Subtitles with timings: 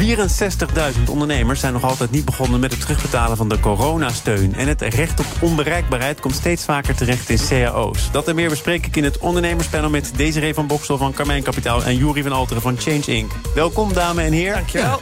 [0.00, 4.54] 64.000 ondernemers zijn nog altijd niet begonnen met het terugbetalen van de coronasteun.
[4.54, 8.10] En het recht op onbereikbaarheid komt steeds vaker terecht in cao's.
[8.10, 11.84] Dat en meer bespreek ik in het ondernemerspanel met Desiree van Boksel van Carmijn Kapitaal
[11.84, 13.32] en Juri van Alteren van Change Inc.
[13.54, 14.54] Welkom, dames en heren.
[14.54, 15.00] Dankjewel.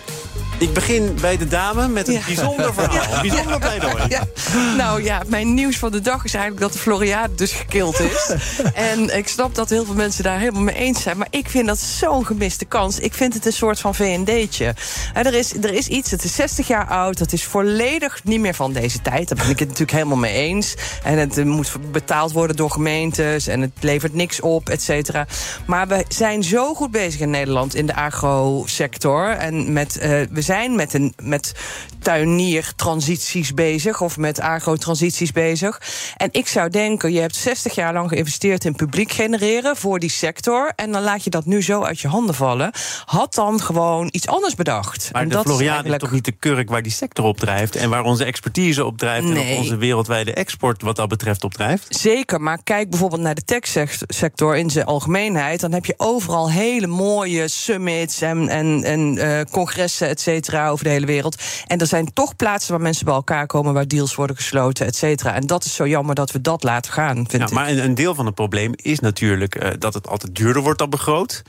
[0.58, 2.20] Ik begin bij de dame met een Ja.
[2.26, 3.14] bijzonder verhaal.
[3.16, 4.02] Een bijzonder pleidooi.
[4.08, 4.22] Ja.
[4.76, 8.32] Nou ja, mijn nieuws van de dag is eigenlijk dat de Floriade dus gekild is.
[8.74, 11.18] en ik snap dat heel veel mensen daar helemaal mee eens zijn.
[11.18, 12.98] Maar ik vind dat zo'n gemiste kans.
[12.98, 14.74] Ik vind het een soort van VND'tje.
[15.14, 17.18] Er is, er is iets, het is 60 jaar oud.
[17.18, 19.28] Dat is volledig niet meer van deze tijd.
[19.28, 20.74] Daar ben ik het natuurlijk helemaal mee eens.
[21.02, 23.46] En het eh, moet betaald worden door gemeentes.
[23.46, 25.26] En het levert niks op, et cetera.
[25.66, 29.28] Maar we zijn zo goed bezig in Nederland in de agrosector.
[29.30, 31.54] En met, eh, we zijn met, een, met
[32.02, 34.00] tuiniertransities bezig.
[34.00, 35.80] Of met agrotransities bezig.
[36.16, 40.10] En ik zou denken, je hebt 60 jaar lang geïnvesteerd in publiek genereren voor die
[40.10, 40.72] sector.
[40.76, 42.70] En dan laat je dat nu zo uit je handen vallen.
[43.04, 45.08] Had dan gewoon iets anders bedacht.
[45.12, 47.24] Maar En de dat is Floriade is eigenlijk- toch niet de kurk waar die sector
[47.24, 47.76] op drijft...
[47.76, 49.28] en waar onze expertise op drijft...
[49.28, 51.96] en ook onze wereldwijde export wat dat betreft op drijft?
[51.96, 55.60] Zeker, maar kijk bijvoorbeeld naar de tech-sector in zijn algemeenheid.
[55.60, 60.84] Dan heb je overal hele mooie summits en, en, en eh, congressen, et cetera, over
[60.84, 61.42] de hele wereld.
[61.66, 64.96] En er zijn toch plaatsen waar mensen bij elkaar komen, waar deals worden gesloten, et
[64.96, 65.34] cetera.
[65.34, 67.50] En dat is zo jammer dat we dat laten gaan, vind Ja, ik.
[67.50, 70.78] maar een, een deel van het probleem is natuurlijk eh, dat het altijd duurder wordt
[70.78, 71.42] dan begroot.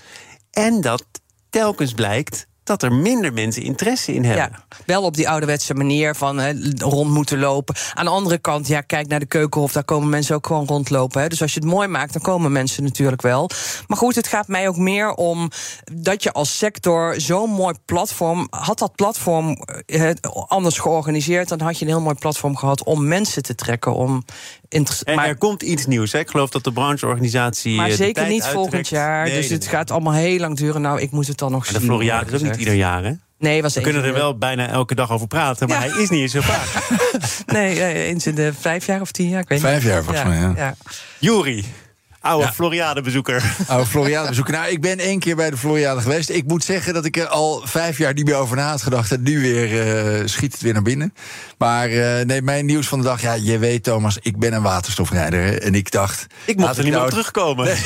[0.52, 1.06] En dat
[1.50, 4.52] telkens blijkt dat er minder mensen interesse in hebben.
[4.70, 6.42] Ja, wel op die ouderwetse manier van
[6.78, 7.76] rond moeten lopen.
[7.94, 11.30] Aan de andere kant, ja, kijk naar de keukenhof, daar komen mensen ook gewoon rondlopen.
[11.30, 13.50] Dus als je het mooi maakt, dan komen mensen natuurlijk wel.
[13.88, 15.52] Maar goed, het gaat mij ook meer om
[15.94, 18.48] dat je als sector zo'n mooi platform.
[18.50, 20.10] Had dat platform eh,
[20.48, 23.94] anders georganiseerd, dan had je een heel mooi platform gehad om mensen te trekken.
[23.94, 24.24] Om
[24.70, 24.86] En
[25.16, 26.12] maar, er komt iets nieuws.
[26.12, 26.20] Hè?
[26.20, 27.76] Ik geloof dat de brancheorganisatie.
[27.76, 28.54] maar eh, de zeker niet uittrekt.
[28.56, 29.26] volgend jaar.
[29.26, 30.82] Nee, dus het gaat allemaal heel lang duren.
[30.82, 31.80] Nou, ik moet het dan nog En zien.
[31.80, 32.59] de Floriade is ook niet.
[32.60, 33.12] Ieder jaar, hè?
[33.40, 35.92] Nee, was We kunnen er wel bijna elke dag over praten, maar Ja.
[35.94, 36.68] hij is niet eens zo vaak.
[37.46, 39.42] Nee, eh, eens in de vijf jaar of tien jaar.
[39.42, 39.92] Ik weet Vijf niet.
[39.92, 40.54] jaar volgens mij, ja.
[40.56, 40.76] ja.
[41.20, 41.66] Juri,
[42.22, 42.52] oude Ja.
[42.54, 43.44] Floriade-bezoeker.
[43.70, 44.54] Oh, Floriade bezoeken.
[44.54, 46.30] Nou, ik ben één keer bij de Floriade geweest.
[46.30, 49.12] Ik moet zeggen dat ik er al vijf jaar niet meer over na had gedacht.
[49.12, 49.88] En nu weer
[50.22, 51.14] eh, schiet het weer naar binnen.
[51.58, 53.22] Maar eh, nee, mijn nieuws van de dag.
[53.22, 55.44] Ja, je weet, Thomas, ik ben een waterstofrijder.
[55.44, 55.52] hè.
[55.56, 56.26] En ik dacht.
[56.46, 57.68] Ik mocht laat er niet meer op nou- terugkomen.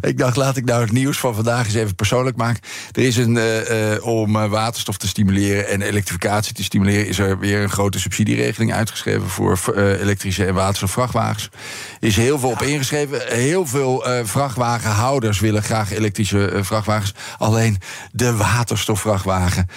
[0.00, 2.62] Ik dacht, laat ik nou het nieuws van vandaag eens even persoonlijk maken.
[2.92, 7.06] Er is een, eh, eh, om eh, waterstof te stimuleren en elektrificatie te stimuleren...
[7.06, 9.28] is er weer een grote subsidieregeling uitgeschreven...
[9.28, 11.50] voor elektrische en waterstofvrachtwagens.
[12.00, 13.20] Er is heel veel op ingeschreven.
[13.26, 17.14] Heel veel vrachtwagenhouders willen graag elektrische vrachtwagens.
[17.38, 17.78] Alleen
[18.12, 19.68] de waterstofvrachtwagen,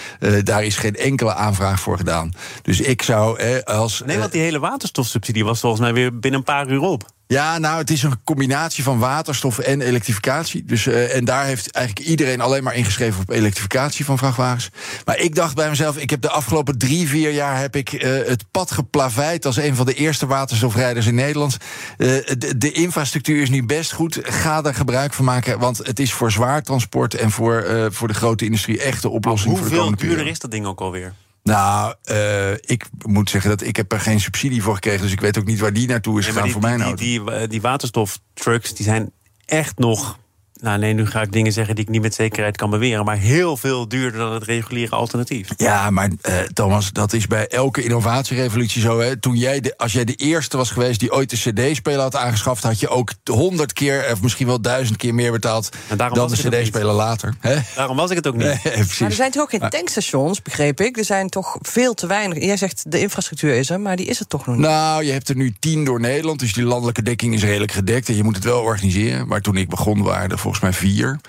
[0.44, 2.34] daar is geen enkele aanvraag voor gedaan.
[2.62, 4.02] Dus ik zou als...
[4.06, 7.16] Nee, want die hele waterstofsubsidie was volgens mij weer binnen een paar uur op.
[7.28, 10.66] ja, nou, het is een combinatie van waterstof en elektrificatie.
[10.66, 14.70] Dus, eh, en daar heeft eigenlijk iedereen alleen maar ingeschreven op elektrificatie van vrachtwagens.
[15.06, 18.12] Maar ik dacht bij mezelf, ik heb de afgelopen drie, vier jaar heb ik eh,
[18.12, 21.58] het pad geplaveid als een van de eerste waterstofrijders in Nederland.
[21.98, 22.08] Eh,
[22.38, 24.20] de, de infrastructuur is nu best goed.
[24.24, 28.14] Ga daar gebruik van maken, want het is voor zwaar transport en voor, voor de
[28.14, 30.36] grote industrie echt de oplossing voor de Hoeveel komende duurder periode.
[30.36, 31.14] is dat ding ook alweer?
[31.48, 35.20] Nou, eh, ik moet zeggen dat ik heb er geen subsidie voor gekregen, dus ik
[35.20, 37.04] weet ook niet waar die naartoe is Nee, gegaan die, voor mijn die, auto.
[37.04, 39.12] die, die, die waterstoftrucks die zijn
[39.46, 40.20] echt nog.
[40.60, 43.06] Nou, nee, nu ga ik dingen zeggen die ik niet met zekerheid kan beweren.
[43.06, 45.50] Maar heel veel duurder dan het reguliere alternatief.
[45.58, 49.00] Ja, maar eh, Thomas, dat is bij elke innovatierevolutie zo.
[49.00, 49.18] Hè.
[49.18, 52.64] Toen jij de, als jij de eerste was geweest die ooit de CD-speler had aangeschaft,
[52.64, 55.70] had je ook honderd keer, of misschien wel duizend keer meer betaald
[56.14, 57.36] dan de CD-speler later.
[57.40, 57.56] Hè?
[57.76, 58.46] Daarom was ik het ook niet.
[58.68, 59.00] Nee, precies.
[59.00, 60.98] Maar er zijn toch ook geen tankstations, begreep ik.
[60.98, 62.44] Er zijn toch veel te weinig.
[62.44, 64.66] Jij zegt de infrastructuur is er, maar die is er toch nog niet.
[64.66, 68.10] Nou, je hebt er nu tien door Nederland, dus die landelijke dekking is redelijk gedekt.
[68.10, 69.28] En je moet het wel organiseren.
[69.28, 71.20] Maar toen ik begon waren er volgens mij vier.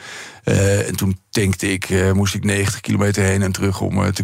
[0.44, 4.10] Eh, en toen tankte ik, eh, moest ik 90 kilometer heen en terug om eh,
[4.10, 4.22] te,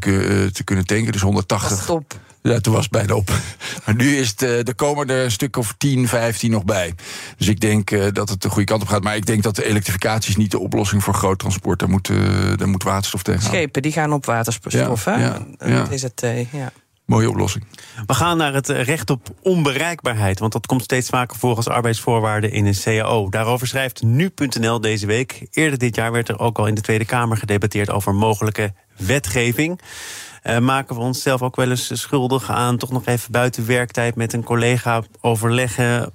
[0.52, 1.12] te kunnen tanken.
[1.12, 1.82] Dus 180.
[1.82, 2.18] Stop.
[2.42, 3.30] Ja, toen was het bijna op.
[3.84, 6.94] Maar nu is het, er komen er een stuk of 10, 15 nog bij.
[7.36, 9.02] Dus ik denk dat het de goede kant op gaat.
[9.02, 11.78] Maar ik denk dat de elektrificatie is niet de oplossing voor groot transport.
[11.78, 12.10] Daar moet,
[12.56, 13.42] daar moet waterstof tegen.
[13.42, 15.24] Schepen die gaan op waterstof, Ja, hè?
[15.24, 16.72] ja, dat is het, ja.
[17.06, 17.64] Mooie oplossing.
[18.06, 20.38] We gaan naar het recht op onbereikbaarheid.
[20.38, 23.28] Want dat komt steeds vaker voor als arbeidsvoorwaarde in een CAO.
[23.28, 25.46] Daarover schrijft nu.nl deze week.
[25.50, 29.80] Eerder dit jaar werd er ook al in de Tweede Kamer gedebatteerd over mogelijke wetgeving.
[30.44, 34.32] Uh, maken we onszelf ook wel eens schuldig aan toch nog even buiten werktijd met
[34.32, 36.12] een collega overleggen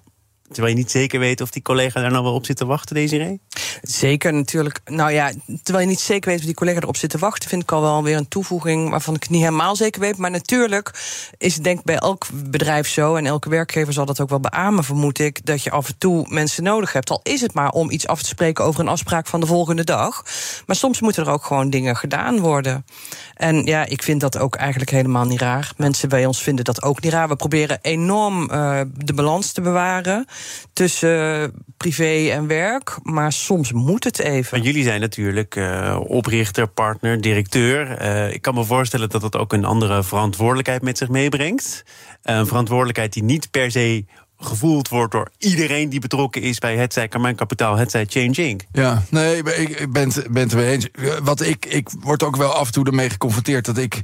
[0.51, 2.95] Terwijl je niet zeker weet of die collega daar nou wel op zit te wachten,
[2.95, 3.39] Desiree?
[3.81, 4.79] Zeker, natuurlijk.
[4.85, 5.31] Nou ja,
[5.63, 7.81] terwijl je niet zeker weet of die collega erop zit te wachten, vind ik al
[7.81, 10.17] wel weer een toevoeging waarvan ik niet helemaal zeker weet.
[10.17, 10.91] Maar natuurlijk
[11.37, 14.39] is het denk ik bij elk bedrijf zo, en elke werkgever zal dat ook wel
[14.39, 17.09] beamen, vermoed ik, dat je af en toe mensen nodig hebt.
[17.09, 19.83] Al is het maar om iets af te spreken over een afspraak van de volgende
[19.83, 20.23] dag.
[20.65, 22.85] Maar soms moeten er ook gewoon dingen gedaan worden.
[23.33, 25.71] En ja, ik vind dat ook eigenlijk helemaal niet raar.
[25.77, 27.27] Mensen bij ons vinden dat ook niet raar.
[27.27, 30.25] We proberen enorm uh, de balans te bewaren
[30.73, 32.97] tussen privé en werk.
[33.03, 34.61] Maar soms moet het even.
[34.61, 38.01] Jullie zijn natuurlijk uh, oprichter, partner, directeur.
[38.01, 41.83] Uh, ik kan me voorstellen dat dat ook een andere verantwoordelijkheid met zich meebrengt.
[42.21, 44.05] Een verantwoordelijkheid die niet per se
[44.39, 48.47] gevoeld wordt door iedereen die betrokken is bij het zij Carmijn Kapitaal, het zij Change
[48.47, 48.61] Inc.
[48.71, 50.87] Ja, nee, ik ben, ben het mee eens.
[51.23, 54.01] Wat ik, ik word ook wel af en toe ermee geconfronteerd dat ik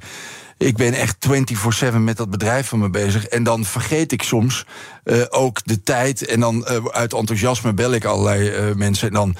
[0.58, 1.28] ik ben echt
[1.92, 3.26] 24-7 met dat bedrijf van me bezig.
[3.26, 4.66] En dan vergeet ik soms
[5.04, 6.26] uh, ook de tijd.
[6.26, 9.08] En dan uh, uit enthousiasme bel ik allerlei uh, mensen.
[9.08, 9.36] En dan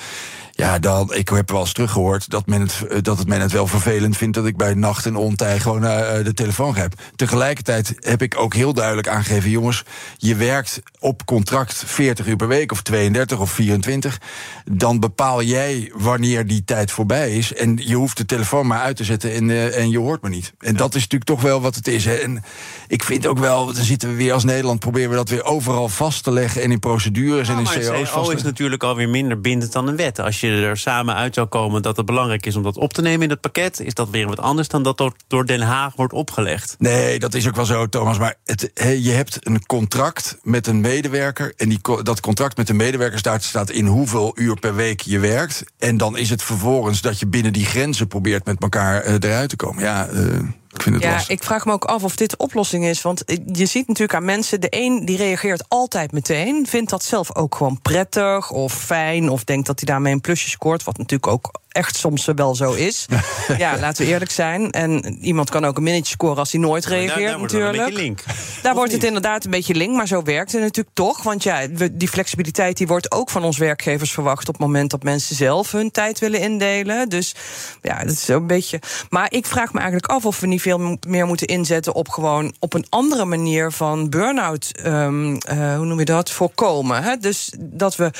[0.58, 3.52] ja, dan, ik heb wel eens teruggehoord dat, men het, eh, dat het men het
[3.52, 6.94] wel vervelend vindt dat ik bij nacht en ontij gewoon uh, de telefoon heb.
[7.16, 9.84] Tegelijkertijd heb ik ook heel duidelijk aangegeven: jongens,
[10.18, 14.20] je werkt op contract 40 uur per week of 32 of 24.
[14.66, 17.54] Dan bepaal jij wanneer die tijd voorbij is.
[17.54, 20.30] En je hoeft de telefoon maar uit te zetten en, uh, en je hoort me
[20.30, 20.54] niet.
[20.60, 22.06] En dat is natuurlijk toch wel wat het is.
[22.06, 22.14] Hè.
[22.14, 22.44] En
[22.88, 25.90] ik vind ook wel, dan zitten we weer als Nederland, proberen we dat weer overal
[25.90, 27.90] vast te leggen en in procedures en in CO's.
[27.90, 30.20] Maar CO is natuurlijk alweer minder bindend dan een wet.
[30.20, 33.02] Als je er samen uit zou komen dat het belangrijk is om dat op te
[33.02, 36.14] nemen in het pakket, is dat weer wat anders dan dat door Den Haag wordt
[36.14, 36.76] opgelegd.
[36.80, 38.18] Nee, dat is ook wel zo, Thomas.
[38.18, 41.54] Maar het, je hebt een contract met een medewerker.
[41.58, 45.20] En die, dat contract met de medewerker staat, staat in hoeveel uur per week je
[45.20, 45.64] werkt.
[45.78, 49.50] En dan is het vervolgens dat je binnen die grenzen probeert met elkaar uh, eruit
[49.50, 49.84] te komen.
[49.84, 50.10] Ja.
[50.10, 50.40] Uh,
[50.76, 51.36] ik vind het ja, lastig.
[51.36, 53.02] ik vraag me ook af of dit de oplossing is.
[53.02, 53.24] Want
[53.54, 57.56] je ziet natuurlijk aan mensen, de een die reageert altijd meteen, vindt dat zelf ook
[57.56, 61.52] gewoon prettig of fijn, of denkt dat hij daarmee een plusje scoort, wat natuurlijk ook
[61.76, 63.06] echt soms wel zo is.
[63.58, 64.72] ja, laten we eerlijk zijn.
[64.72, 67.78] En iemand kan ook een minnetje scoren als hij nooit reageert, daar, daar natuurlijk.
[67.78, 68.24] Wordt link.
[68.62, 71.24] Daar wordt het inderdaad een beetje link, maar zo werkt het natuurlijk toch.
[71.24, 75.04] Want ja, die flexibiliteit die wordt ook van ons werkgevers verwacht op het moment dat
[75.04, 77.10] mensen zelf hun tijd willen indelen.
[77.10, 77.36] Dus
[77.82, 78.80] ja, dat is een beetje.
[79.10, 82.54] Maar ik vraag me eigenlijk af of we niet veel meer moeten inzetten op gewoon
[82.60, 87.04] op een andere manier van burn-out, um, uh, hoe noem je dat, voorkomen.
[87.04, 87.18] Hè?
[87.18, 88.12] Dus dat we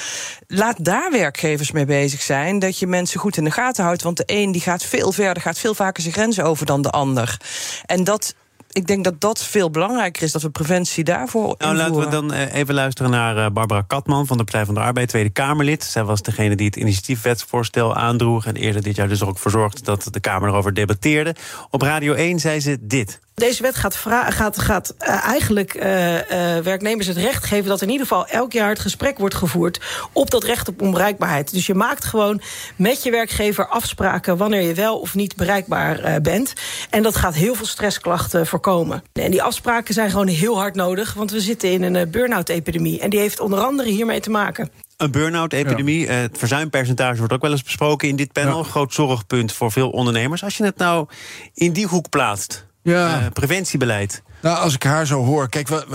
[0.48, 4.04] laat daar werkgevers mee bezig zijn, dat je mensen goed in de gaten houdt.
[4.04, 6.90] Want de een die gaat veel verder, gaat veel vaker zijn grenzen over dan de
[6.90, 7.38] ander.
[7.86, 8.36] En dat
[8.76, 12.32] ik denk dat dat veel belangrijker is, dat we preventie daarvoor Nou, laten we dan
[12.32, 15.84] even luisteren naar Barbara Katman van de Partij van de Arbeid, Tweede Kamerlid.
[15.84, 18.46] Zij was degene die het initiatiefwetsvoorstel aandroeg...
[18.46, 21.36] en eerder dit jaar dus er ook voor zorgde dat de Kamer erover debatteerde.
[21.70, 23.24] Op Radio 1 zei ze dit.
[23.34, 26.22] Deze wet gaat, gaat, gaat uh, eigenlijk uh, uh,
[26.64, 29.82] werknemers het recht geven dat in ieder geval elk jaar het gesprek wordt gevoerd
[30.12, 31.54] op dat recht op onbereikbaarheid.
[31.54, 32.42] Dus je maakt gewoon
[32.76, 36.54] met je werkgever afspraken wanneer je wel of niet bereikbaar bent.
[36.90, 38.65] En dat gaat heel veel stressklachten voorkomen.
[39.14, 43.00] En die afspraken zijn gewoon heel hard nodig, want we zitten in een burn-out-epidemie.
[43.00, 44.70] En die heeft onder andere hiermee te maken.
[44.98, 46.00] Een burn-out-epidemie.
[46.00, 46.12] Ja.
[46.12, 48.58] Het verzuimpercentage wordt ook wel eens besproken in dit panel.
[48.58, 48.64] Ja.
[48.64, 50.44] Groot zorgpunt voor veel ondernemers.
[50.44, 51.08] Als je het nou
[51.54, 52.66] in die hoek plaatst.
[52.82, 53.20] Ja.
[53.20, 54.24] Uh, preventiebeleid.
[54.42, 55.50] Nou, als ik haar zo hoor.
[55.50, 55.86] Kijk, wat,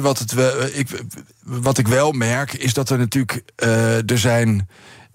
[0.00, 0.34] wat, het,
[0.74, 0.88] ik,
[1.44, 3.42] wat ik wel merk is dat er natuurlijk.
[3.64, 4.68] Uh, er zijn.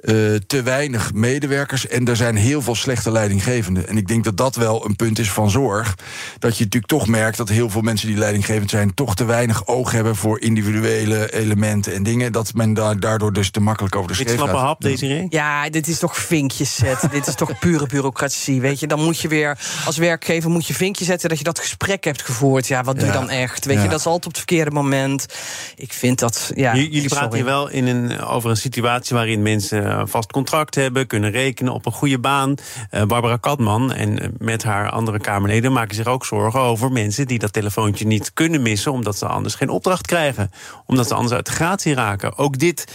[0.04, 3.88] Uh, te weinig medewerkers en er zijn heel veel slechte leidinggevenden.
[3.88, 5.96] En ik denk dat dat wel een punt is van zorg.
[6.40, 8.94] Dat je natuurlijk toch merkt dat heel veel mensen die leidinggevend zijn...
[8.94, 12.32] toch te weinig oog hebben voor individuele elementen en dingen.
[12.32, 14.50] Dat men daar, daardoor dus te makkelijk over de schreef gaat.
[14.50, 15.26] hap, Desiree?
[15.30, 17.10] Ja, dit is toch vinkjes zetten.
[17.10, 18.88] dit is toch pure bureaucratie, weet je.
[18.88, 21.30] Dan moet je weer, als werkgever moet je vinkje zetten...
[21.30, 22.68] dat je dat gesprek hebt gevoerd.
[22.68, 23.66] Ja, wat doe je dan echt?
[23.66, 23.84] Weet ja.
[23.84, 25.26] je, dat is altijd op het verkeerde moment.
[25.76, 26.76] Ik vind dat, ja...
[26.76, 30.76] J jullie praten hier wel in een, over een situatie waarin mensen een vast contract
[30.76, 32.56] hebben, kunnen rekenen op een goede baan.
[32.92, 37.40] Uh, Barbara Katman en met haar andere Kamerleden maken zich ook zorgen over mensen die
[37.40, 40.52] dat telefoontje niet kunnen missen, omdat ze anders geen opdracht krijgen.
[40.86, 42.38] Omdat ze anders uit de gratie raken.
[42.38, 42.86] Ook dit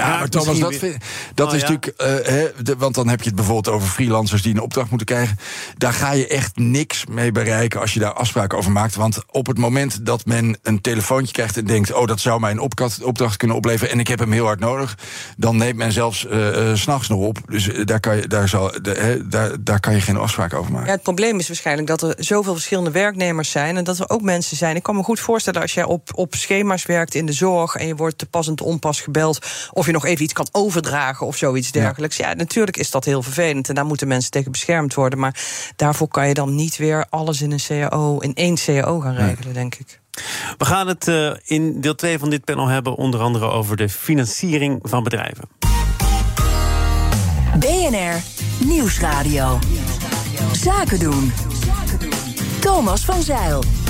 [0.00, 1.68] Ja, maar Thomas, dat, weer- vind- dat Oh, is ja?
[1.70, 2.00] natuurlijk.
[2.26, 5.38] eh, de- want dan heb je het bijvoorbeeld over freelancers die een opdracht moeten krijgen.
[5.76, 8.94] Daar ga je echt niks mee bereiken als je daar afspraken over maakt.
[8.94, 12.50] Want op het moment dat men een telefoontje krijgt en denkt: oh, dat zou mij
[12.50, 12.58] een
[13.02, 13.92] opdracht, kunnen opleveren.
[13.92, 14.98] en ik heb hem heel hard nodig.
[15.36, 17.38] dan neemt men zelfs eh, eh, 's s'nachts nog op.
[17.46, 20.72] Dus eh, daar kan je, daar, zal, de, daar, daar kan je geen afspraken over
[20.72, 20.86] maken.
[20.86, 23.76] Ja, het probleem is waarschijnlijk dat er zoveel verschillende werknemers zijn.
[23.76, 24.76] En dat er ook mensen zijn.
[24.76, 27.74] Ik kan me goed voorstellen als jij op, op schema's werkt in de zorg.
[27.74, 29.46] en je wordt te pas en te onpas gebeld.
[29.70, 32.16] of je nog even iets kan overdragen of zoiets dergelijks.
[32.16, 32.34] Ja.
[32.34, 33.68] natuurlijk is dat heel vervelend.
[33.68, 35.18] En daar moeten mensen tegen beschermd worden.
[35.18, 35.40] Maar
[35.76, 39.54] daarvoor kan je dan niet weer alles in een CAO, in één CAO gaan regelen,
[39.54, 40.00] denk ik.
[40.58, 43.88] We gaan het eh, in deel 2 van dit panel hebben, onder andere over de
[43.88, 45.48] financiering van bedrijven.
[47.58, 48.22] BNR
[48.66, 49.58] Nieuwsradio.
[50.52, 51.32] Zaken doen.
[52.60, 53.85] Thomas van Zeil.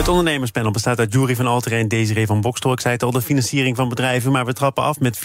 [0.00, 2.72] Het ondernemerspanel bestaat uit Jury van Alteren en Desiree van Bokstel.
[2.72, 4.32] Ik zei het al, de financiering van bedrijven.
[4.32, 5.20] Maar we trappen af met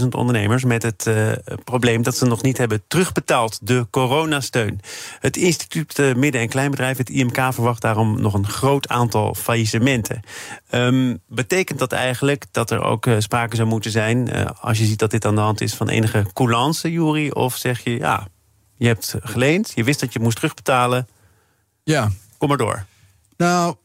[0.00, 0.64] 64.000 ondernemers...
[0.64, 1.32] met het eh,
[1.64, 3.58] probleem dat ze nog niet hebben terugbetaald.
[3.66, 4.80] De coronasteun.
[5.20, 7.36] Het instituut eh, Midden- en Kleinbedrijf, het IMK...
[7.36, 10.20] verwacht daarom nog een groot aantal faillissementen.
[10.68, 14.46] Ehm, betekent dat eigenlijk dat er ook eh, sprake zou moeten zijn...
[14.60, 17.30] als je ziet dat dit aan de hand is van enige coulance, Jury?
[17.30, 18.26] Of zeg je, ja,
[18.76, 21.08] je hebt geleend, je wist dat je moest terugbetalen...
[21.84, 22.10] Ja.
[22.38, 22.84] kom maar door.
[23.36, 23.76] Nou,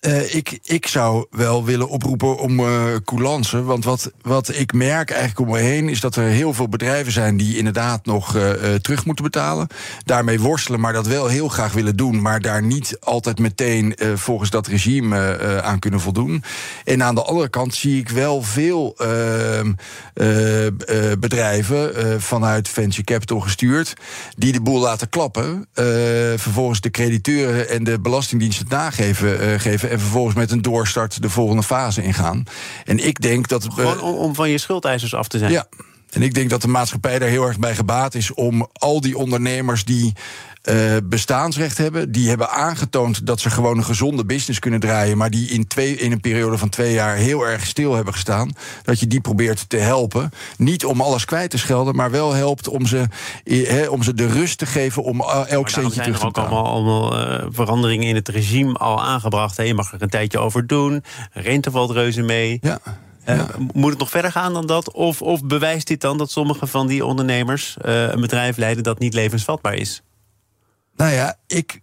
[0.00, 3.62] eh, ik, ik zou wel willen oproepen om eh coulance.
[3.62, 5.88] Want wat, wat ik merk eigenlijk om me heen...
[5.88, 9.66] is dat er heel veel bedrijven zijn die inderdaad nog eh, terug moeten betalen.
[10.04, 12.22] Daarmee worstelen, maar dat wel heel graag willen doen...
[12.22, 16.44] maar daar niet altijd meteen volgens dat regime aan kunnen voldoen.
[16.84, 19.72] En aan de andere kant zie ik wel veel ehm,
[20.14, 20.72] eh, eh,
[21.18, 22.22] bedrijven...
[22.22, 23.94] vanuit venture capital gestuurd...
[24.36, 25.68] die de boel laten klappen.
[26.36, 29.60] vervolgens de crediteuren en de belastingdienst het nageven...
[29.60, 32.44] geven, en vervolgens met een doorstart de volgende fase ingaan.
[32.84, 33.66] En ik denk dat...
[33.74, 35.52] Gewoon om, om van je schuldeisers af te zijn.
[35.52, 35.66] ja,
[36.10, 39.18] en ik denk dat de maatschappij daar heel erg bij gebaat is om al die
[39.18, 40.12] ondernemers die
[40.60, 45.30] eh, bestaansrecht hebben, die hebben aangetoond dat ze gewoon een gezonde business kunnen draaien, maar
[45.30, 48.52] die in, twee, in een periode van twee jaar heel erg stil hebben gestaan,
[48.82, 50.30] dat je die probeert te helpen.
[50.56, 53.04] Niet om alles kwijt te schelden, maar wel helpt om ze,
[53.44, 56.32] eh, om ze de rust te geven om eh, elk daarom centje zijn terug er
[56.32, 59.56] te ook allemaal, allemaal veranderingen in het regime al aangebracht.
[59.56, 59.62] Hè.
[59.62, 61.04] Je mag er een tijdje over doen.
[61.32, 62.58] Rente valt reuze mee.
[62.62, 62.80] Ja.
[63.24, 63.48] Eh, ja.
[63.72, 64.92] Moet het nog verder gaan dan dat?
[64.92, 68.98] Of, of bewijst dit dan dat sommige van die ondernemers eh, een bedrijf leiden dat
[68.98, 70.02] niet levensvatbaar is?
[70.96, 71.80] Nou ja, ik,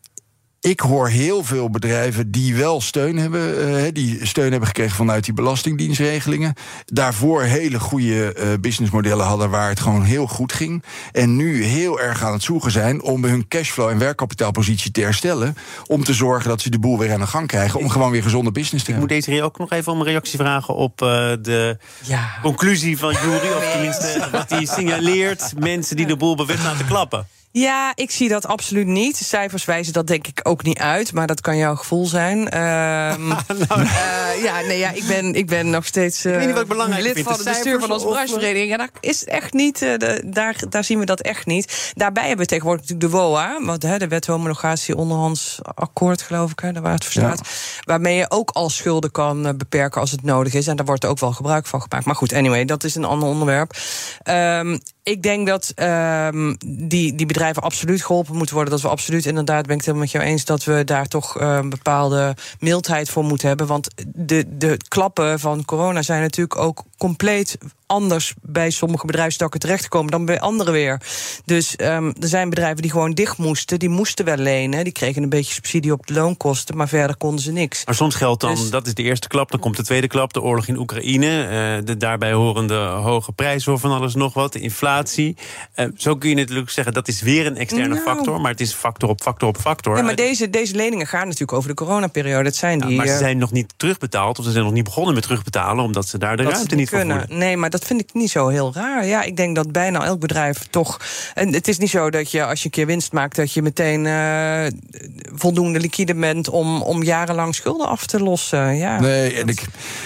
[0.70, 5.24] ik hoor heel veel bedrijven die wel steun hebben, eh, die steun hebben gekregen vanuit
[5.26, 6.54] die belastingdienstregelingen.
[6.86, 10.84] Daarvoor hele goede eh, businessmodellen hadden waar het gewoon heel goed ging.
[11.12, 15.56] En nu heel erg aan het zoeken zijn om hun cashflow en werkkapitaalpositie te herstellen.
[15.86, 17.80] Om te zorgen dat ze de boel weer aan de gang krijgen.
[17.80, 19.26] Om gewoon weer gezonde business te Ik moet hebben.
[19.26, 21.08] deze hier ook nog even om een reactie vragen op eh,
[21.42, 22.30] de Ja.
[22.42, 23.52] conclusie van Jury.
[23.58, 25.54] Of tenminste wat hij signaleert.
[25.60, 27.28] Mensen die de boel bewust laten klappen.
[27.52, 29.18] Ja, ik zie dat absoluut niet.
[29.18, 32.50] De cijfers wijzen dat denk ik ook niet uit, maar dat kan jouw gevoel zijn.
[34.38, 36.68] Eh, ja, nee, ja, ik ben, ik ben nog steeds eh, weet niet wat ik
[36.68, 38.72] belangrijk lid van de het bestuur van onze eh, branchevereniging.
[38.72, 41.92] En daar is echt niet, eh, de, daar, daar zien we dat echt niet.
[41.96, 46.52] Daarbij hebben we tegenwoordig natuurlijk de WOA, wat, hè, de wet homologatie onderhands akkoord, geloof
[46.52, 47.34] ik, hè, daar waar het voor Ja.
[47.34, 47.48] staat.
[47.84, 50.68] Waarmee je ook al schulden kan eh, beperken als het nodig is.
[50.68, 52.06] En daar wordt ook wel gebruik van gemaakt.
[52.06, 53.78] Maar goed, anyway, dat is een ander onderwerp.
[54.24, 58.74] Ehm, ik denk dat ehm, die, die bedrijven absoluut geholpen moeten worden.
[58.74, 61.40] Dat we absoluut, inderdaad, ben ik het helemaal met jou eens, dat we daar toch
[61.40, 63.68] eh, een bepaalde mildheid voor moeten hebben.
[63.68, 70.12] Want de, de klappen van corona zijn natuurlijk ook compleet anders bij sommige bedrijfstakken terechtgekomen
[70.12, 71.02] dan bij anderen weer.
[71.46, 73.80] Dus ehm, er zijn bedrijven die gewoon dicht moesten.
[73.80, 74.84] Die moesten wel lenen.
[74.84, 77.86] Die kregen een beetje subsidie op de loonkosten, maar verder konden ze niks.
[77.86, 80.34] Maar soms geldt dan, Dus- dat is de eerste klap, dan komt de tweede klap,
[80.34, 84.54] de oorlog in Oekraïne, eh, de daarbij horende hoge prijzen voor van alles nog wat,
[84.54, 85.36] de inflatie.
[85.74, 88.02] Eh, zo kun je natuurlijk zeggen, dat is weer een externe Nou.
[88.02, 89.98] factor, maar het is factor op factor op factor.
[89.98, 92.44] Ja, maar deze, deze leningen gaan natuurlijk over de coronaperiode.
[92.48, 92.98] Het zijn ja, die.
[92.98, 95.84] maar ze eh, zijn nog niet terugbetaald, of ze zijn nog niet begonnen met terugbetalen,
[95.84, 97.20] omdat ze daar de dat ruimte niet voor kunnen.
[97.20, 97.38] voelen.
[97.38, 99.06] Nee, maar dat vind ik niet zo heel raar.
[99.06, 101.00] Ja, ik denk dat bijna elk bedrijf toch.
[101.34, 103.62] En het is niet zo dat je als je een keer winst maakt, dat je
[103.62, 104.66] meteen eh,
[105.36, 108.76] voldoende liquide bent om, om jarenlang schulden af te lossen.
[108.76, 109.66] Ja, Nee, en ik,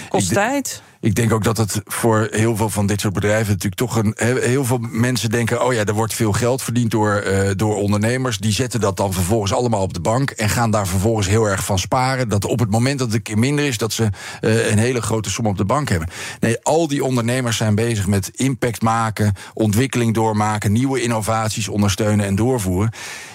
[0.09, 0.81] kost ik, tijd.
[1.01, 4.13] Ik denk ook dat het voor heel veel van dit soort bedrijven natuurlijk toch een.
[4.17, 7.75] he- Heel veel mensen denken: oh ja, er wordt veel geld verdiend door, eh, door
[7.75, 8.37] ondernemers.
[8.37, 10.29] Die zetten dat dan vervolgens allemaal op de bank.
[10.29, 12.29] En gaan daar vervolgens heel erg van sparen.
[12.29, 14.09] Dat op het moment dat het een keer minder is, dat ze
[14.41, 16.09] eh, een hele grote som op de bank hebben.
[16.39, 22.35] Nee, al die ondernemers zijn bezig met impact maken, ontwikkeling doormaken, nieuwe innovaties ondersteunen en
[22.35, 22.91] doorvoeren.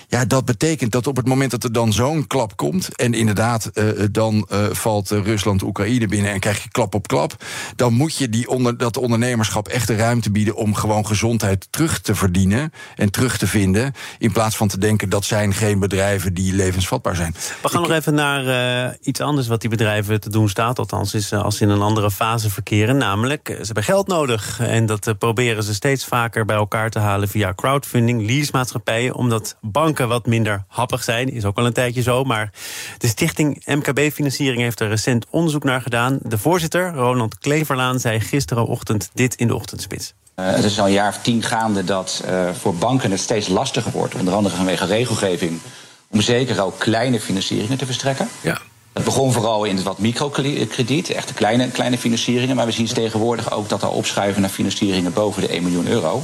[0.09, 2.97] Ja, dat betekent dat op het moment dat er dan zo'n klap komt.
[2.97, 6.33] en inderdaad, uh, dan uh, valt Rusland Oekraïne binnen.
[6.33, 7.45] en krijg je klap op klap.
[7.77, 10.57] dan moet je die onder, dat ondernemerschap echt de ruimte bieden.
[10.57, 13.93] om gewoon gezondheid terug te verdienen en terug te vinden.
[14.19, 17.35] In plaats van te denken dat zijn geen bedrijven die levensvatbaar zijn.
[17.63, 18.45] We gaan nog even naar
[18.89, 20.79] uh, iets anders wat die bedrijven te doen staat.
[20.79, 22.97] Althans, is als ze in een andere fase verkeren.
[22.97, 24.61] Namelijk, ze hebben geld nodig.
[24.61, 29.15] En dat proberen ze steeds vaker bij elkaar te halen via crowdfunding, leasemaatschappijen.
[29.15, 31.29] Omdat banken wat minder happig zijn.
[31.29, 32.25] Is ook al een tijdje zo.
[32.25, 32.51] Maar
[32.99, 36.19] de stichting MKB-financiering heeft er recent onderzoek naar gedaan.
[36.23, 40.15] De voorzitter, Ronald Kleverlaan, zei gisterenochtend dit in de ochtendspits.
[40.37, 43.49] Uh, het is al een jaar of tien gaande dat uh, voor banken het steeds
[43.49, 44.15] lastiger wordt.
[44.15, 45.61] Onder andere vanwege regelgeving.
[46.09, 48.29] Om zeker ook kleine financieringen te verstrekken.
[48.41, 48.59] Ja.
[48.93, 52.57] Het begon vooral in het wat microkrediet, echte kleine, kleine financieringen.
[52.57, 56.23] Maar we zien tegenwoordig ook dat er opschuiven naar financieringen boven de 1 miljoen euro.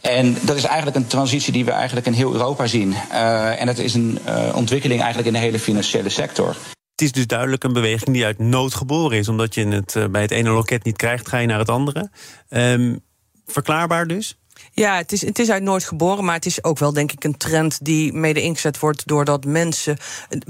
[0.00, 2.90] En dat is eigenlijk een transitie die we eigenlijk in heel Europa zien.
[2.90, 6.48] Uh, en dat is een uh, ontwikkeling eigenlijk in de hele financiële sector.
[6.90, 9.28] Het is dus duidelijk een beweging die uit nood geboren is.
[9.28, 12.10] Omdat je het uh, bij het ene loket niet krijgt, ga je naar het andere.
[12.48, 13.00] Um,
[13.46, 14.39] verklaarbaar dus?
[14.72, 17.24] Ja, het is, het is uit nooit geboren, maar het is ook wel, denk ik,
[17.24, 19.96] een trend die mede ingezet wordt doordat mensen,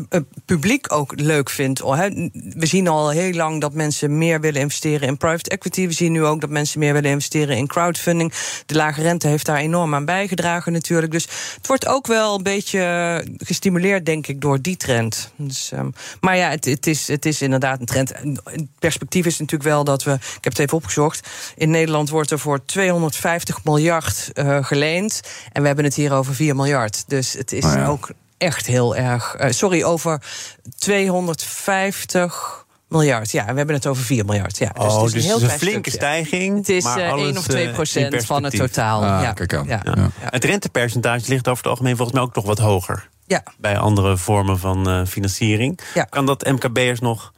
[0.09, 1.81] het publiek ook leuk vindt.
[1.81, 5.87] We zien al heel lang dat mensen meer willen investeren in private equity.
[5.87, 8.33] We zien nu ook dat mensen meer willen investeren in crowdfunding.
[8.67, 11.13] De lage rente heeft daar enorm aan bijgedragen, natuurlijk.
[11.13, 11.25] Dus
[11.55, 15.33] het wordt ook wel een beetje gestimuleerd, denk ik, door die trend.
[15.37, 18.13] Dus, um, maar ja, het, het, is, het is inderdaad een trend.
[18.45, 22.31] Het perspectief is natuurlijk wel dat we, ik heb het even opgezocht, in Nederland wordt
[22.31, 25.21] er voor 250 miljard uh, geleend.
[25.53, 27.05] En we hebben het hier over 4 miljard.
[27.07, 27.87] Dus het is oh ja.
[27.87, 29.37] ook echt heel erg.
[29.41, 30.23] Uh, sorry, over
[30.79, 33.31] 250 miljard.
[33.31, 34.59] Ja, we hebben het over 4 miljard.
[34.59, 35.91] Ja, dus oh, het is dus een, heel een flinke stukje.
[35.91, 36.57] stijging.
[36.57, 39.05] Het is uh, 1 of 2 procent van het totaal.
[39.05, 39.33] Ah, ja.
[39.33, 39.67] Kijk aan.
[39.67, 39.81] Ja.
[39.85, 39.95] Ja.
[39.97, 40.11] Ja.
[40.21, 43.09] Het rentepercentage ligt over het algemeen volgens mij ook nog wat hoger.
[43.27, 43.43] Ja.
[43.59, 45.81] Bij andere vormen van uh, financiering.
[45.95, 46.05] Ja.
[46.05, 47.33] Kan dat MKB'ers nog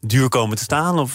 [0.00, 0.98] duur komen te staan?
[0.98, 1.12] Of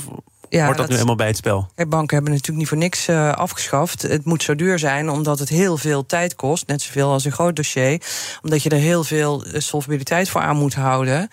[0.58, 1.68] Ja, wordt dat, dat- nu helemaal bij het spel?
[1.76, 4.02] Kijk, banken hebben natuurlijk niet voor niks eh, afgeschaft.
[4.02, 6.68] Het moet zo duur zijn omdat het heel veel tijd kost.
[6.68, 8.02] Net zoveel als een groot dossier.
[8.42, 11.30] Omdat je er heel veel eh, solvabiliteit voor aan moet houden.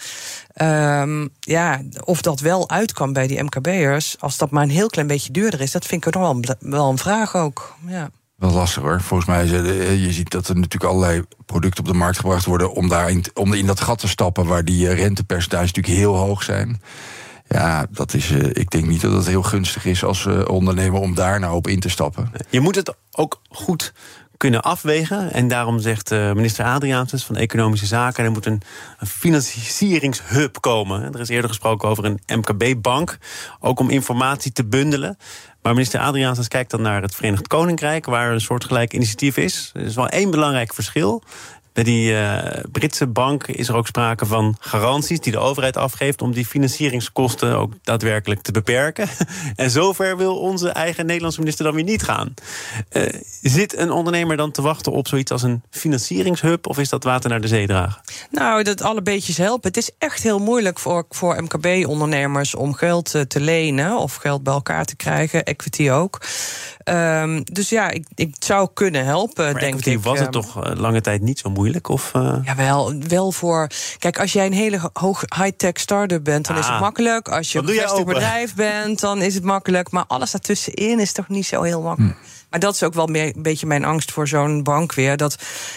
[0.52, 4.16] Ehm, ja, of dat wel uit kan bij die MKB'ers.
[4.18, 5.70] Als dat maar een heel klein beetje duurder is.
[5.70, 7.75] Dat vind ik nog wel, een- wel een vraag ook.
[7.87, 8.10] Ja.
[8.37, 9.00] Wel lastig hoor.
[9.00, 12.18] Volgens mij is het, eh, je ziet dat er natuurlijk allerlei producten op de markt
[12.18, 16.16] gebracht worden om daarin om in dat gat te stappen waar die rentepercentages natuurlijk heel
[16.16, 16.80] hoog zijn.
[17.49, 18.31] Ja, dat is.
[18.31, 21.55] eh, ik denk niet dat het heel gunstig is als eh, ondernemer om daar nou
[21.55, 22.31] op in te stappen.
[22.49, 23.93] Je moet het ook goed
[24.38, 25.33] kunnen afwegen.
[25.33, 28.25] En daarom zegt eh, minister Adriaansens van Economische Zaken...
[28.25, 28.62] er moet een,
[28.99, 31.14] een financieringshub komen.
[31.14, 33.19] Er is eerder gesproken over een MKB-bank.
[33.61, 35.17] Ook om informatie te bundelen.
[35.62, 38.07] Maar minister Adriaansens kijkt dan naar het Verenigd Koninkrijk...
[38.07, 39.70] waar een soortgelijk initiatief is.
[39.75, 41.22] Er is wel één belangrijk verschil.
[41.79, 46.23] Bij die eh, Britse bank is er ook sprake van garanties die de overheid afgeeft
[46.23, 49.09] om die financieringskosten ook daadwerkelijk te beperken.
[49.57, 52.35] en zover wil onze eigen Nederlandse minister dan weer niet gaan.
[52.88, 53.03] Eh,
[53.43, 57.31] zit een ondernemer dan te wachten op zoiets als een financieringshub of is dat water
[57.31, 58.01] naar de zee dragen?
[58.31, 59.69] Nou, dat alle beetjes helpen.
[59.69, 64.43] Het is echt heel moeilijk voor, voor MKB-ondernemers om geld eh, te lenen of geld
[64.43, 66.21] bij elkaar te krijgen, equity ook.
[66.85, 70.03] Ehm, dus ja, ik, ik zou kunnen helpen, Maar denk equity ik.
[70.03, 71.67] was het toch eh, lange tijd niet zo moeilijk?
[71.88, 73.66] Of, eh, Jawel, wel voor.
[73.98, 76.81] Kijk, als jij een hele ho- hoog high-tech start-up bent, dan is het Ah.
[76.81, 77.28] makkelijk.
[77.28, 79.90] Als je een bedrijf bent, dan is het makkelijk.
[79.90, 82.16] Maar alles daartussenin is toch niet zo heel makkelijk.
[82.50, 85.16] Maar dat is ook wel meer, een beetje mijn angst voor zo'n bank weer.
[85.16, 85.37] Dat,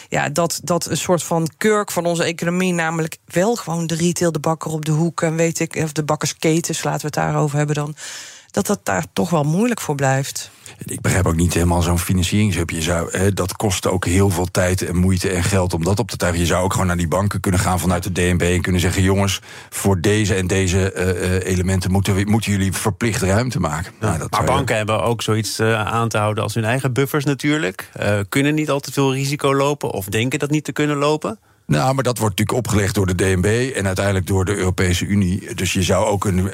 [0.10, 4.32] ja, dat, dat een soort van kurk van onze economie, namelijk wel gewoon de retail,
[4.32, 7.58] de bakker op de hoek en weet ik, of de bakkersketens, laten we het daarover
[7.58, 7.96] hebben dan.
[8.52, 10.52] Dat dat daar toch wel moeilijk voor blijft.
[10.86, 12.70] Ik begrijp ook niet helemaal zo'n financieringshub.
[12.70, 16.00] Je zou, hè, dat kost ook heel veel tijd en moeite en geld om dat
[16.00, 16.42] op te tuigen.
[16.42, 19.02] Je zou ook gewoon naar die banken kunnen gaan vanuit de DNB en kunnen zeggen:
[19.04, 23.92] jongens, voor deze en deze eh, eh, elementen moeten, we, moeten jullie verplicht ruimte maken.
[24.00, 26.94] Nou, dat maar je- banken hebben ook zoiets eh, aan te houden als hun eigen
[26.94, 27.90] buffers natuurlijk.
[27.94, 31.40] Eh, kunnen niet al te veel risico lopen of denken dat niet te kunnen lopen.
[31.72, 35.56] Nou, maar dat wordt natuurlijk opgelegd door de DNB en uiteindelijk door de Europese Unie.
[35.56, 36.52] Dus je zou ook een,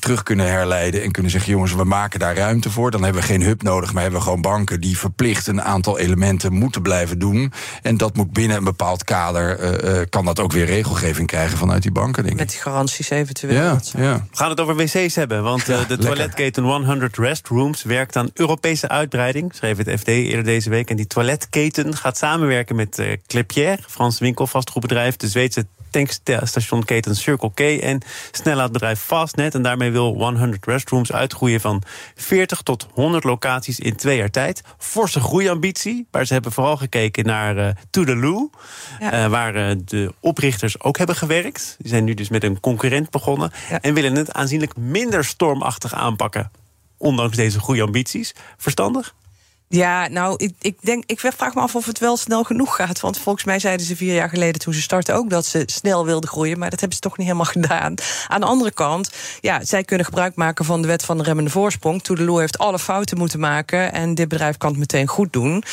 [0.00, 2.90] terug kunnen herleiden en kunnen zeggen: jongens, we maken daar ruimte voor.
[2.90, 5.98] Dan hebben we geen hub nodig, maar hebben we gewoon banken die verplicht een aantal
[5.98, 7.52] elementen moeten blijven doen.
[7.82, 11.58] En dat moet binnen een bepaald kader, eh, eh, kan dat ook weer regelgeving krijgen
[11.58, 12.50] vanuit die banken, denk Met ik.
[12.50, 13.54] die garanties eventueel.
[13.54, 14.26] Ja, ja.
[14.30, 18.88] We gaan het over wc's hebben, want eh, de toiletketen 100 Restrooms werkt aan Europese
[18.88, 20.90] uitbreiding, schreef het FD eerder deze week.
[20.90, 24.20] En die toiletketen gaat samenwerken met eh Clepierre, Frans
[24.54, 29.54] winkelvastgoedbedrijf, de Zweedse tankstationketen Circle K en snellaadbedrijf Fastnet.
[29.54, 31.82] En daarmee wil 100 Restrooms uitgroeien van
[32.14, 34.62] 40 tot 100 locaties in twee jaar tijd.
[34.78, 38.50] Forse groeiambitie, maar ze hebben vooral gekeken naar uh, Toodaloo,
[39.00, 39.24] ja.
[39.24, 41.76] uh, waar uh, de oprichters ook hebben gewerkt.
[41.78, 43.80] Die zijn nu dus met een concurrent begonnen ja.
[43.80, 46.50] en willen het aanzienlijk minder stormachtig aanpakken.
[46.96, 48.34] Ondanks deze goede ambities.
[48.56, 49.14] Verstandig?
[49.74, 53.00] Ja, nou, ik, ik, denk, ik vraag me af of het wel snel genoeg gaat.
[53.00, 56.04] Want volgens mij zeiden ze vier jaar geleden toen ze startten ook dat ze snel
[56.04, 56.58] wilden groeien.
[56.58, 57.94] Maar dat hebben ze toch niet helemaal gedaan.
[58.28, 59.10] Aan de andere kant,
[59.40, 62.02] ja, zij kunnen gebruik maken van de wet van de remmende voorsprong.
[62.02, 63.92] Toedeloe heeft alle fouten moeten maken.
[63.92, 65.64] En dit bedrijf kan het meteen goed doen.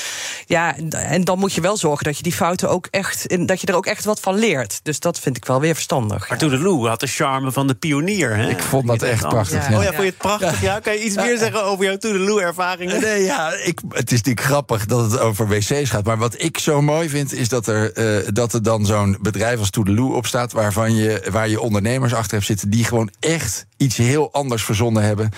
[0.46, 3.48] Ja, en dan moet je wel zorgen dat je die fouten ook echt.
[3.48, 4.80] dat je er ook echt wat van leert.
[4.84, 6.20] Dus dat vind ik wel weer verstandig.
[6.20, 6.48] Maar ja.
[6.48, 8.36] Toedeloe had de charme van de pionier.
[8.36, 8.50] Hè?
[8.50, 9.70] Ik vond dat echt prachtig.
[9.70, 9.78] Ja.
[9.78, 10.62] Oh ja, vond je het prachtig?
[10.62, 10.80] Ja.
[10.80, 13.02] Kan je iets meer zeggen over jouw Toedeloe-ervaringen?
[13.02, 16.06] Nee, ja, ik het is natuurlijk grappig dat het over wc's gaat.
[16.06, 19.60] Maar wat ik zo mooi vind, is dat er, uh, dat er dan zo'n bedrijf
[19.60, 20.52] als Toedeloe op staat.
[20.52, 22.70] Waarvan je, waar je ondernemers achter hebt zitten.
[22.70, 25.30] die gewoon echt iets heel anders verzonnen hebben.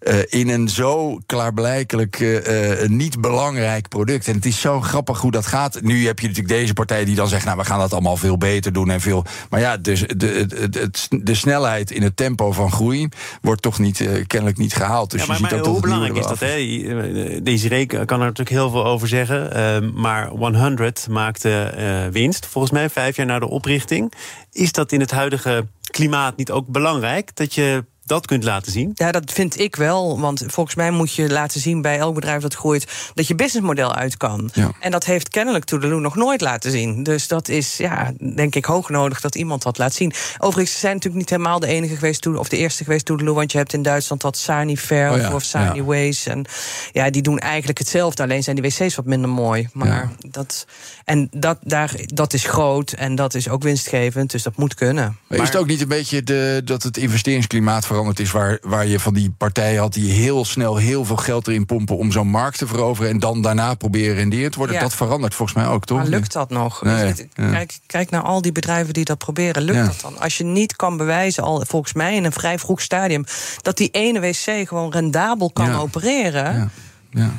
[0.00, 4.28] Uh, in een zo klaarblijkelijk uh, uh, niet belangrijk product.
[4.28, 5.80] En het is zo grappig hoe dat gaat.
[5.82, 7.44] Nu heb je natuurlijk deze partij die dan zegt...
[7.44, 9.24] nou, we gaan dat allemaal veel beter doen en veel...
[9.50, 10.90] maar ja, dus de, de, de,
[11.22, 13.08] de snelheid in het tempo van groei...
[13.40, 15.10] wordt toch niet, kennelijk niet gehaald.
[15.10, 16.40] Dus ja, maar, je ziet maar ook hoe belangrijk is dat?
[16.40, 17.42] Hè?
[17.42, 19.54] Deze reken kan er natuurlijk heel veel over zeggen.
[19.54, 21.74] Ehm, maar 100 maakte
[22.12, 24.12] winst, volgens mij vijf jaar na de oprichting.
[24.52, 27.36] Is dat in het huidige klimaat niet ook belangrijk...
[27.36, 28.90] dat je dat kunt laten zien?
[28.94, 30.20] Ja, dat vind ik wel.
[30.20, 32.86] Want volgens mij moet je laten zien bij elk bedrijf dat groeit...
[33.14, 34.50] dat je businessmodel uit kan.
[34.52, 34.70] Ja.
[34.80, 37.02] En dat heeft kennelijk Toedeloe nog nooit laten zien.
[37.02, 40.12] Dus dat is, ja, denk ik, hoog nodig dat iemand dat laat zien.
[40.38, 42.26] Overigens, ze zijn natuurlijk niet helemaal de enige geweest...
[42.26, 43.34] of de eerste geweest Toedeloe.
[43.34, 46.24] Want je hebt in Duitsland dat Sanifair oh ja, of Saniways.
[46.24, 46.32] Ja.
[46.32, 46.44] En
[46.92, 48.22] ja, die doen eigenlijk hetzelfde.
[48.22, 49.68] Alleen zijn die wc's wat minder mooi.
[49.72, 50.10] Maar ja.
[50.30, 50.66] dat...
[51.04, 55.18] En dat, daar, dat is groot en dat is ook winstgevend, dus dat moet kunnen.
[55.28, 58.32] Maar is het ook niet een beetje de, dat het investeringsklimaat veranderd is...
[58.32, 61.96] Waar, waar je van die partijen had die heel snel heel veel geld erin pompen...
[61.96, 64.76] om zo'n markt te veroveren en dan daarna proberen renderend te worden?
[64.76, 64.82] Ja.
[64.82, 65.98] Dat verandert volgens mij ook, toch?
[65.98, 66.82] Maar lukt dat nog?
[66.82, 69.62] Nee, kijk, kijk naar al die bedrijven die dat proberen.
[69.62, 69.84] Lukt Ja.
[69.84, 70.18] dat dan?
[70.18, 73.24] Als je niet kan bewijzen, al volgens mij in een vrij vroeg stadium...
[73.62, 75.76] dat die ene wc gewoon rendabel kan Ja.
[75.76, 76.70] opereren...
[77.10, 77.30] Ja.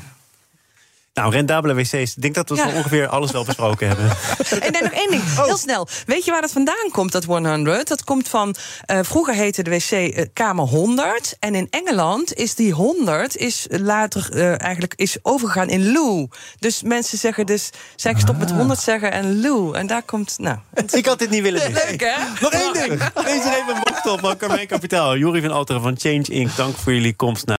[1.19, 1.93] Nou, rendabele wc's.
[1.93, 2.73] Ik denk dat we Ja.
[2.73, 4.05] ongeveer alles wel besproken hebben.
[4.60, 5.88] En dan nog één ding, heel snel.
[6.05, 7.88] Weet je waar dat vandaan komt, dat 100?
[7.88, 8.55] Dat komt van,
[8.86, 11.36] eh, vroeger heette de wc eh, kamer 100.
[11.39, 16.27] En in Engeland is die 100 is later eh, eigenlijk is overgegaan in loo.
[16.60, 19.73] Dus mensen zeggen dus, zijn gestopt met 100 zeggen en loo.
[19.73, 20.58] En daar komt, nou...
[20.91, 21.73] Ik had dit niet willen doen.
[21.73, 22.41] Leuk, hè?
[22.41, 22.88] Nog één ding.
[23.13, 25.17] Deze er even een bocht op van Carmijn Kapitaal.
[25.17, 26.55] Jurie van Alteren van Change Inc.
[26.55, 27.58] Dank voor jullie komst naar